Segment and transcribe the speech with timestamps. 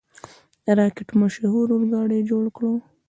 [0.65, 2.63] د راکټ مشهور اورګاډی یې جوړ کړ.